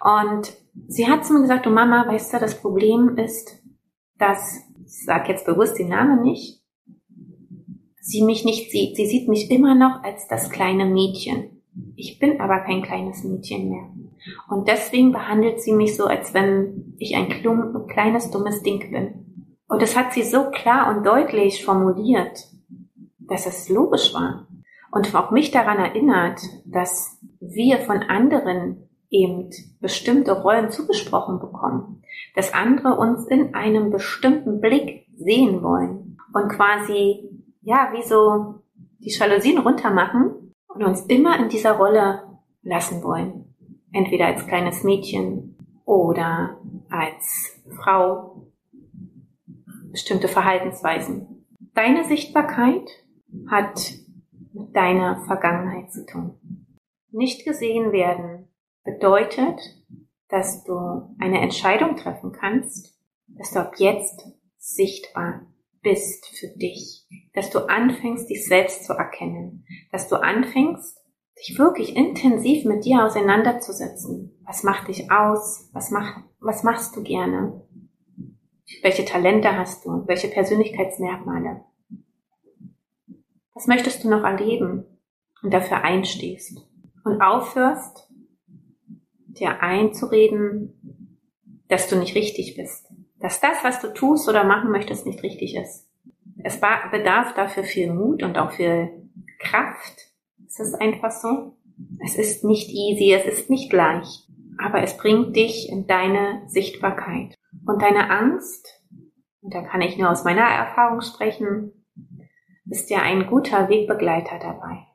Und 0.00 0.52
sie 0.86 1.08
hat 1.08 1.24
zu 1.24 1.32
mir 1.32 1.42
gesagt, 1.42 1.66
du 1.66 1.70
Mama, 1.70 2.06
weißt 2.06 2.34
du, 2.34 2.38
das 2.38 2.60
Problem 2.60 3.16
ist, 3.16 3.62
dass, 4.18 4.62
ich 4.84 5.04
sag 5.04 5.28
jetzt 5.28 5.46
bewusst 5.46 5.78
den 5.78 5.88
Namen 5.88 6.22
nicht, 6.22 6.62
sie 8.00 8.22
mich 8.22 8.44
nicht 8.44 8.70
sieht. 8.70 8.96
Sie 8.96 9.06
sieht 9.06 9.28
mich 9.28 9.50
immer 9.50 9.74
noch 9.74 10.02
als 10.02 10.28
das 10.28 10.50
kleine 10.50 10.84
Mädchen. 10.84 11.62
Ich 11.96 12.18
bin 12.18 12.40
aber 12.40 12.60
kein 12.60 12.82
kleines 12.82 13.24
Mädchen 13.24 13.70
mehr. 13.70 13.88
Und 14.48 14.68
deswegen 14.68 15.12
behandelt 15.12 15.60
sie 15.60 15.72
mich 15.72 15.96
so, 15.96 16.04
als 16.04 16.34
wenn 16.34 16.94
ich 16.98 17.16
ein 17.16 17.28
kleines, 17.88 18.30
dummes 18.30 18.62
Ding 18.62 18.90
bin. 18.90 19.54
Und 19.68 19.80
das 19.80 19.96
hat 19.96 20.12
sie 20.12 20.22
so 20.22 20.50
klar 20.50 20.94
und 20.94 21.04
deutlich 21.04 21.64
formuliert, 21.64 22.46
dass 23.28 23.46
es 23.46 23.68
logisch 23.68 24.14
war. 24.14 24.46
Und 24.90 25.14
auch 25.14 25.30
mich 25.30 25.50
daran 25.50 25.78
erinnert, 25.78 26.40
dass 26.64 27.18
wir 27.40 27.78
von 27.78 27.98
anderen 28.02 28.88
eben 29.10 29.50
bestimmte 29.80 30.32
Rollen 30.42 30.70
zugesprochen 30.70 31.40
bekommen. 31.40 32.02
Dass 32.34 32.54
andere 32.54 32.96
uns 32.96 33.26
in 33.26 33.54
einem 33.54 33.90
bestimmten 33.90 34.60
Blick 34.60 35.06
sehen 35.16 35.62
wollen 35.62 36.18
und 36.32 36.48
quasi 36.48 37.30
ja, 37.64 37.90
wie 37.92 38.02
so 38.02 38.62
die 38.98 39.10
Jalousien 39.10 39.58
runtermachen 39.58 40.52
und 40.68 40.84
uns 40.84 41.02
immer 41.06 41.38
in 41.38 41.48
dieser 41.48 41.72
Rolle 41.72 42.22
lassen 42.62 43.02
wollen. 43.02 43.54
Entweder 43.92 44.26
als 44.26 44.46
kleines 44.46 44.84
Mädchen 44.84 45.56
oder 45.84 46.58
als 46.90 47.60
Frau. 47.82 48.46
Bestimmte 49.90 50.26
Verhaltensweisen. 50.26 51.46
Deine 51.74 52.04
Sichtbarkeit 52.04 53.03
hat 53.50 53.94
mit 54.52 54.74
deiner 54.74 55.24
Vergangenheit 55.26 55.92
zu 55.92 56.06
tun. 56.06 56.38
Nicht 57.10 57.44
gesehen 57.44 57.92
werden 57.92 58.48
bedeutet, 58.84 59.60
dass 60.28 60.64
du 60.64 61.14
eine 61.18 61.40
Entscheidung 61.40 61.96
treffen 61.96 62.32
kannst, 62.32 62.98
dass 63.28 63.52
du 63.52 63.60
ab 63.60 63.74
jetzt 63.78 64.26
sichtbar 64.58 65.46
bist 65.82 66.26
für 66.26 66.48
dich, 66.56 67.06
dass 67.34 67.50
du 67.50 67.68
anfängst, 67.68 68.28
dich 68.30 68.46
selbst 68.46 68.84
zu 68.84 68.94
erkennen, 68.94 69.64
dass 69.92 70.08
du 70.08 70.16
anfängst, 70.16 70.98
dich 71.38 71.58
wirklich 71.58 71.96
intensiv 71.96 72.64
mit 72.64 72.84
dir 72.84 73.04
auseinanderzusetzen. 73.04 74.40
Was 74.44 74.62
macht 74.62 74.88
dich 74.88 75.10
aus? 75.10 75.68
Was, 75.72 75.90
mach, 75.90 76.22
was 76.40 76.62
machst 76.62 76.96
du 76.96 77.02
gerne? 77.02 77.62
Welche 78.82 79.04
Talente 79.04 79.56
hast 79.56 79.84
du? 79.84 80.06
Welche 80.06 80.28
Persönlichkeitsmerkmale? 80.28 81.64
Was 83.54 83.66
möchtest 83.66 84.02
du 84.02 84.10
noch 84.10 84.24
erleben 84.24 84.84
und 85.42 85.54
dafür 85.54 85.82
einstehst 85.82 86.66
und 87.04 87.20
aufhörst, 87.20 88.08
dir 89.28 89.62
einzureden, 89.62 91.00
dass 91.68 91.88
du 91.88 91.96
nicht 91.96 92.14
richtig 92.14 92.56
bist, 92.56 92.92
dass 93.20 93.40
das, 93.40 93.62
was 93.62 93.80
du 93.80 93.92
tust 93.92 94.28
oder 94.28 94.44
machen 94.44 94.70
möchtest, 94.70 95.06
nicht 95.06 95.22
richtig 95.22 95.56
ist. 95.56 95.88
Es 96.42 96.60
bedarf 96.60 97.34
dafür 97.34 97.64
viel 97.64 97.92
Mut 97.92 98.22
und 98.22 98.36
auch 98.38 98.52
viel 98.52 98.90
Kraft. 99.38 100.12
Es 100.46 100.60
ist 100.60 100.74
einfach 100.74 101.10
so. 101.10 101.56
Es 102.04 102.16
ist 102.16 102.44
nicht 102.44 102.68
easy, 102.70 103.12
es 103.12 103.26
ist 103.26 103.50
nicht 103.50 103.72
leicht, 103.72 104.28
aber 104.58 104.82
es 104.82 104.96
bringt 104.96 105.34
dich 105.34 105.68
in 105.68 105.86
deine 105.86 106.42
Sichtbarkeit. 106.48 107.34
Und 107.66 107.82
deine 107.82 108.10
Angst, 108.10 108.82
und 109.40 109.54
da 109.54 109.62
kann 109.62 109.80
ich 109.80 109.96
nur 109.96 110.10
aus 110.10 110.24
meiner 110.24 110.42
Erfahrung 110.42 111.00
sprechen, 111.00 111.83
ist 112.66 112.90
ja 112.90 113.00
ein 113.02 113.26
guter 113.26 113.68
Wegbegleiter 113.68 114.38
dabei. 114.38 114.86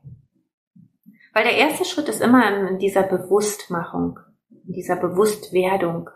Weil 1.33 1.43
der 1.43 1.57
erste 1.57 1.85
Schritt 1.85 2.09
ist 2.09 2.21
immer 2.21 2.69
in 2.69 2.79
dieser 2.79 3.03
Bewusstmachung, 3.03 4.19
in 4.67 4.73
dieser 4.73 4.95
Bewusstwerdung 4.95 6.09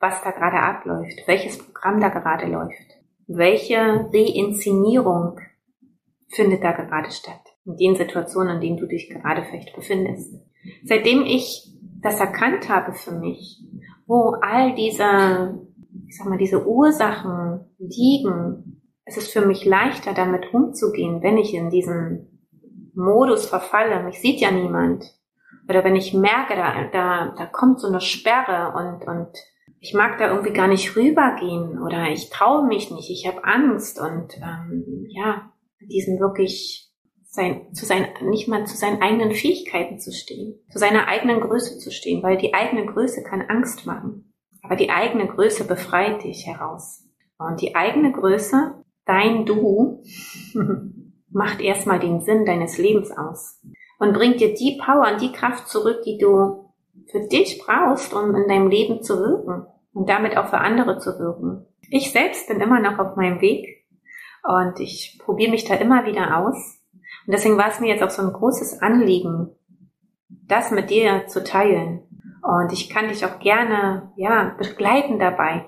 was 0.00 0.22
da 0.24 0.30
gerade 0.30 0.58
abläuft, 0.58 1.22
welches 1.26 1.58
Programm 1.58 2.00
da 2.00 2.08
gerade 2.08 2.46
läuft, 2.46 2.98
welche 3.26 3.76
Reinszenierung 3.76 5.38
findet 6.28 6.64
da 6.64 6.72
gerade 6.72 7.10
statt, 7.10 7.42
in 7.66 7.76
den 7.76 7.96
Situationen, 7.96 8.56
in 8.56 8.60
denen 8.60 8.76
du 8.78 8.86
dich 8.86 9.10
gerade 9.10 9.44
vielleicht 9.44 9.76
befindest. 9.76 10.34
Seitdem 10.84 11.22
ich 11.22 11.70
das 12.02 12.18
erkannt 12.18 12.68
habe 12.68 12.94
für 12.94 13.12
mich, 13.12 13.62
wo 14.06 14.36
all 14.40 14.74
diese, 14.74 15.60
ich 16.08 16.16
sag 16.16 16.28
mal, 16.28 16.38
diese 16.38 16.66
Ursachen 16.66 17.66
liegen, 17.78 18.69
es 19.10 19.16
ist 19.16 19.32
für 19.32 19.44
mich 19.44 19.64
leichter 19.64 20.14
damit 20.14 20.54
umzugehen, 20.54 21.20
wenn 21.20 21.36
ich 21.36 21.52
in 21.52 21.68
diesen 21.68 22.48
Modus 22.94 23.46
verfalle. 23.46 24.04
Mich 24.04 24.20
sieht 24.20 24.40
ja 24.40 24.52
niemand. 24.52 25.04
Oder 25.68 25.82
wenn 25.82 25.96
ich 25.96 26.14
merke, 26.14 26.54
da, 26.54 26.84
da, 26.92 27.34
da 27.36 27.46
kommt 27.46 27.80
so 27.80 27.88
eine 27.88 28.00
Sperre 28.00 28.72
und, 28.76 29.06
und 29.06 29.36
ich 29.80 29.94
mag 29.94 30.18
da 30.18 30.28
irgendwie 30.28 30.52
gar 30.52 30.68
nicht 30.68 30.94
rübergehen 30.94 31.82
oder 31.82 32.08
ich 32.10 32.30
traue 32.30 32.66
mich 32.66 32.90
nicht, 32.90 33.10
ich 33.10 33.26
habe 33.26 33.44
Angst 33.44 33.98
und 33.98 34.36
ähm, 34.36 35.06
ja, 35.08 35.52
diesen 35.80 36.20
wirklich 36.20 36.92
sein, 37.24 37.72
zu 37.72 37.86
sein, 37.86 38.08
nicht 38.22 38.46
mal 38.46 38.66
zu 38.66 38.76
seinen 38.76 39.00
eigenen 39.02 39.32
Fähigkeiten 39.32 39.98
zu 39.98 40.12
stehen, 40.12 40.60
zu 40.70 40.78
seiner 40.78 41.08
eigenen 41.08 41.40
Größe 41.40 41.78
zu 41.78 41.90
stehen, 41.90 42.22
weil 42.22 42.36
die 42.36 42.54
eigene 42.54 42.86
Größe 42.86 43.22
kann 43.22 43.42
Angst 43.42 43.86
machen, 43.86 44.34
aber 44.62 44.76
die 44.76 44.90
eigene 44.90 45.26
Größe 45.26 45.64
befreit 45.64 46.22
dich 46.24 46.46
heraus. 46.46 47.06
Und 47.38 47.62
die 47.62 47.74
eigene 47.74 48.12
Größe, 48.12 48.79
dein 49.06 49.46
Du, 49.46 50.02
macht 51.30 51.60
erstmal 51.60 52.00
den 52.00 52.20
Sinn 52.20 52.44
deines 52.44 52.78
Lebens 52.78 53.10
aus 53.10 53.60
und 53.98 54.14
bringt 54.14 54.40
dir 54.40 54.54
die 54.54 54.80
Power 54.84 55.12
und 55.12 55.20
die 55.20 55.32
Kraft 55.32 55.68
zurück, 55.68 56.02
die 56.04 56.18
du 56.18 56.70
für 57.10 57.20
dich 57.20 57.62
brauchst, 57.64 58.12
um 58.14 58.34
in 58.34 58.48
deinem 58.48 58.68
Leben 58.68 59.02
zu 59.02 59.18
wirken 59.18 59.66
und 59.92 60.08
damit 60.08 60.36
auch 60.36 60.48
für 60.48 60.58
andere 60.58 60.98
zu 60.98 61.18
wirken. 61.18 61.66
Ich 61.90 62.12
selbst 62.12 62.48
bin 62.48 62.60
immer 62.60 62.80
noch 62.80 62.98
auf 62.98 63.16
meinem 63.16 63.40
Weg 63.40 63.84
und 64.42 64.80
ich 64.80 65.18
probiere 65.22 65.50
mich 65.50 65.64
da 65.64 65.74
immer 65.74 66.06
wieder 66.06 66.38
aus. 66.38 66.80
Und 67.26 67.32
deswegen 67.32 67.58
war 67.58 67.68
es 67.68 67.80
mir 67.80 67.88
jetzt 67.88 68.02
auch 68.02 68.10
so 68.10 68.22
ein 68.22 68.32
großes 68.32 68.80
Anliegen, 68.80 69.50
das 70.28 70.70
mit 70.70 70.90
dir 70.90 71.26
zu 71.26 71.44
teilen. 71.44 72.02
Und 72.42 72.72
ich 72.72 72.88
kann 72.88 73.08
dich 73.08 73.24
auch 73.24 73.38
gerne, 73.38 74.12
ja, 74.16 74.54
begleiten 74.56 75.18
dabei, 75.18 75.66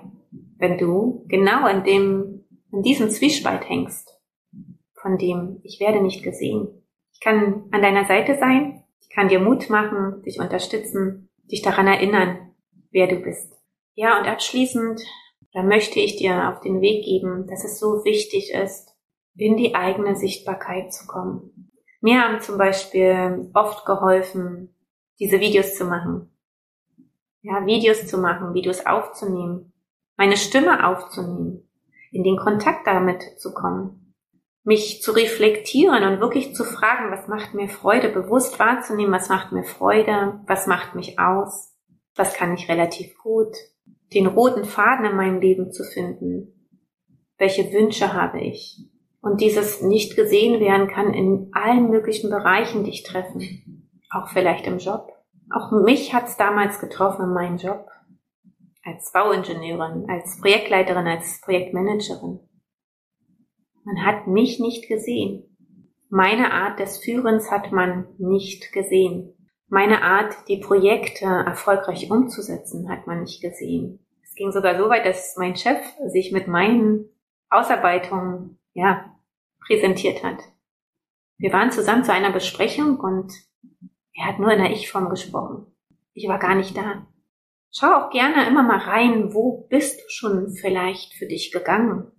wenn 0.59 0.79
du 0.79 1.25
genau 1.29 1.67
in 1.67 1.85
dem, 1.85 2.45
in 2.73 2.83
diesem 2.83 3.11
Zwiespalt 3.11 3.69
hängst, 3.69 4.19
von 4.95 5.19
dem 5.19 5.61
ich 5.63 5.79
werde 5.79 6.03
nicht 6.03 6.23
gesehen. 6.23 6.69
Ich 7.13 7.21
kann 7.21 7.69
an 7.71 7.83
deiner 7.83 8.07
Seite 8.07 8.39
sein, 8.39 8.83
ich 9.01 9.11
kann 9.11 9.29
dir 9.29 9.41
Mut 9.41 9.69
machen, 9.71 10.23
dich 10.23 10.41
unterstützen, 10.41 11.29
dich 11.45 11.63
daran 11.63 11.87
erinnern, 11.87 12.55
wer 12.91 13.07
du 13.07 13.17
bist. 13.17 13.53
Ja, 13.95 14.19
und 14.19 14.27
abschließend, 14.27 15.03
da 15.53 15.63
möchte 15.63 16.01
ich 16.01 16.17
dir 16.17 16.49
auf 16.49 16.61
den 16.61 16.81
Weg 16.81 17.05
geben, 17.05 17.47
dass 17.47 17.65
es 17.65 17.79
so 17.79 18.05
wichtig 18.05 18.53
ist, 18.55 18.95
in 19.37 19.57
die 19.57 19.75
eigene 19.75 20.17
Sichtbarkeit 20.17 20.93
zu 20.93 21.07
kommen. 21.07 21.71
Mir 22.01 22.23
haben 22.23 22.41
zum 22.41 22.59
Beispiel 22.59 23.51
oft 23.55 23.85
geholfen, 23.85 24.75
diese 25.21 25.41
Videos 25.41 25.77
zu 25.77 25.85
machen. 25.85 26.37
Ja, 27.43 27.67
Videos 27.67 28.07
zu 28.07 28.19
machen, 28.19 28.55
Videos 28.55 28.87
aufzunehmen, 28.87 29.73
meine 30.17 30.37
Stimme 30.37 30.87
aufzunehmen, 30.87 31.69
in 32.13 32.23
den 32.23 32.37
Kontakt 32.37 32.87
damit 32.87 33.23
zu 33.39 33.53
kommen, 33.53 34.15
mich 34.65 35.03
zu 35.03 35.13
reflektieren 35.13 36.05
und 36.05 36.21
wirklich 36.21 36.55
zu 36.55 36.63
fragen, 36.63 37.11
was 37.11 37.27
macht 37.27 37.55
mir 37.55 37.69
Freude, 37.69 38.09
bewusst 38.11 38.61
wahrzunehmen, 38.61 39.13
was 39.13 39.29
macht 39.29 39.51
mir 39.51 39.65
Freude, 39.65 40.41
was 40.47 40.67
macht 40.67 40.95
mich 40.95 41.19
aus, 41.19 41.75
was 42.15 42.35
kann 42.35 42.55
ich 42.55 42.69
relativ 42.69 43.19
gut, 43.19 43.57
den 44.15 44.27
roten 44.27 44.65
Faden 44.65 45.07
in 45.07 45.17
meinem 45.17 45.41
Leben 45.41 45.73
zu 45.73 45.83
finden, 45.83 46.69
welche 47.39 47.73
Wünsche 47.73 48.13
habe 48.13 48.41
ich. 48.41 48.79
Und 49.21 49.41
dieses 49.41 49.81
nicht 49.81 50.17
gesehen 50.17 50.61
werden 50.61 50.89
kann 50.89 51.15
in 51.15 51.51
allen 51.53 51.91
möglichen 51.91 52.29
Bereichen 52.29 52.85
dich 52.85 53.05
treffen, 53.05 53.89
auch 54.11 54.29
vielleicht 54.29 54.67
im 54.67 54.79
Job. 54.79 55.13
Auch 55.51 55.71
mich 55.71 56.13
hat 56.13 56.29
es 56.29 56.37
damals 56.37 56.79
getroffen 56.81 57.25
in 57.25 57.33
meinem 57.33 57.57
Job 57.57 57.89
als 58.85 59.13
Bauingenieurin, 59.13 60.07
als 60.09 60.41
Projektleiterin, 60.41 61.07
als 61.07 61.41
Projektmanagerin. 61.41 62.41
Man 63.85 64.05
hat 64.05 64.27
mich 64.27 64.61
nicht 64.61 64.89
gesehen. 64.89 65.57
Meine 66.09 66.53
Art 66.53 66.79
des 66.79 66.99
Führens 66.99 67.51
hat 67.51 67.73
man 67.73 68.07
nicht 68.19 68.73
gesehen. 68.73 69.35
Meine 69.69 70.03
Art, 70.03 70.37
die 70.49 70.59
Projekte 70.59 71.25
erfolgreich 71.25 72.11
umzusetzen, 72.11 72.91
hat 72.91 73.07
man 73.07 73.21
nicht 73.21 73.41
gesehen. 73.41 74.07
Es 74.23 74.35
ging 74.35 74.53
sogar 74.53 74.77
so 74.77 74.89
weit, 74.89 75.07
dass 75.07 75.37
mein 75.37 75.57
Chef 75.57 75.81
sich 76.09 76.33
mit 76.33 76.49
meinen 76.49 77.09
Ausarbeitungen, 77.49 78.59
ja, 78.75 79.17
präsentiert 79.67 80.23
hat. 80.23 80.39
Wir 81.39 81.53
waren 81.53 81.71
zusammen 81.71 82.05
zu 82.05 82.13
einer 82.13 82.33
Besprechung 82.33 83.01
und 83.01 83.33
er 84.15 84.27
hat 84.27 84.39
nur 84.39 84.53
in 84.53 84.63
der 84.63 84.73
Ich-Form 84.73 85.09
gesprochen. 85.09 85.67
Ich 86.15 86.29
war 86.29 86.39
gar 86.39 86.55
nicht 86.55 86.77
da. 86.77 87.07
Schau 87.75 87.87
auch 87.87 88.11
gerne 88.11 88.47
immer 88.47 88.63
mal 88.63 88.79
rein, 88.79 89.33
wo 89.33 89.67
bist 89.69 89.99
du 89.99 90.05
schon 90.09 90.53
vielleicht 90.53 91.15
für 91.15 91.27
dich 91.27 91.53
gegangen 91.53 92.13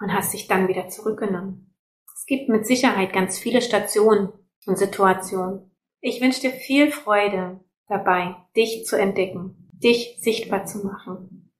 und 0.00 0.12
hast 0.12 0.32
dich 0.32 0.48
dann 0.48 0.68
wieder 0.68 0.88
zurückgenommen. 0.88 1.74
Es 2.14 2.24
gibt 2.24 2.48
mit 2.48 2.66
Sicherheit 2.66 3.12
ganz 3.12 3.38
viele 3.38 3.60
Stationen 3.60 4.32
und 4.64 4.78
Situationen. 4.78 5.70
Ich 6.00 6.22
wünsche 6.22 6.40
dir 6.40 6.52
viel 6.52 6.90
Freude 6.90 7.60
dabei, 7.88 8.36
dich 8.56 8.86
zu 8.86 8.98
entdecken, 8.98 9.68
dich 9.72 10.16
sichtbar 10.20 10.64
zu 10.64 10.78
machen, 10.78 11.52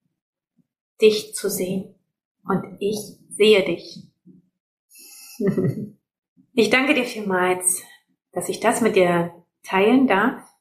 dich 1.01 1.35
zu 1.35 1.51
sehen. 1.51 1.95
Und 2.43 2.79
ich 2.81 2.97
sehe 3.29 3.65
dich. 3.67 4.09
ich 6.55 6.71
danke 6.71 6.95
dir 6.95 7.05
vielmals, 7.05 7.83
dass 8.33 8.49
ich 8.49 8.61
das 8.61 8.81
mit 8.81 8.97
dir 8.97 9.45
teilen 9.63 10.07
darf 10.07 10.52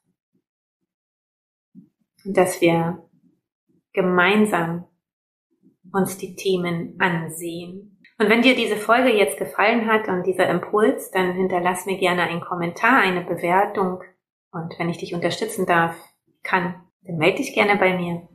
dass 2.24 2.60
wir 2.60 3.02
gemeinsam 3.92 4.84
uns 5.92 6.16
die 6.16 6.34
Themen 6.34 6.96
ansehen. 6.98 7.98
Und 8.18 8.28
wenn 8.28 8.42
dir 8.42 8.54
diese 8.54 8.76
Folge 8.76 9.10
jetzt 9.10 9.38
gefallen 9.38 9.86
hat 9.86 10.08
und 10.08 10.24
dieser 10.26 10.48
Impuls, 10.48 11.10
dann 11.10 11.32
hinterlass 11.32 11.86
mir 11.86 11.98
gerne 11.98 12.22
einen 12.22 12.40
Kommentar, 12.40 13.00
eine 13.00 13.22
Bewertung. 13.22 14.02
Und 14.52 14.78
wenn 14.78 14.88
ich 14.88 14.98
dich 14.98 15.14
unterstützen 15.14 15.66
darf, 15.66 15.96
kann, 16.42 16.74
dann 17.02 17.16
melde 17.16 17.38
dich 17.38 17.54
gerne 17.54 17.76
bei 17.76 17.96
mir. 17.96 18.28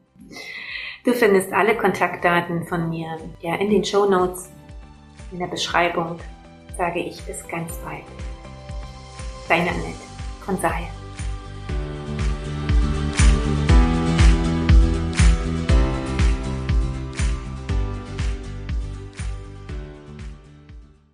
Du 1.04 1.14
findest 1.14 1.54
alle 1.54 1.78
Kontaktdaten 1.78 2.66
von 2.66 2.90
mir 2.90 3.18
ja 3.40 3.56
in 3.56 3.70
den 3.70 3.86
Show 3.86 4.06
Notes, 4.10 4.52
in 5.32 5.40
der 5.40 5.48
Beschreibung. 5.48 6.20
Sage 6.78 7.00
ich 7.00 7.24
bis 7.24 7.48
ganz 7.48 7.78
bald. 7.78 8.04
Deine 9.48 9.70
Annette 9.70 9.96
von 10.46 10.58
Sahel. 10.58 10.97